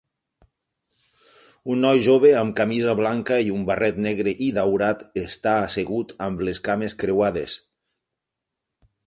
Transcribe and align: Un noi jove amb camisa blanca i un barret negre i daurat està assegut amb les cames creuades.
Un 1.73 1.83
noi 1.85 1.99
jove 2.07 2.31
amb 2.39 2.55
camisa 2.59 2.95
blanca 3.01 3.37
i 3.49 3.53
un 3.57 3.67
barret 3.67 4.01
negre 4.07 4.35
i 4.47 4.49
daurat 4.57 5.05
està 5.25 5.55
assegut 5.67 6.17
amb 6.29 6.43
les 6.49 6.63
cames 6.71 6.99
creuades. 7.05 7.61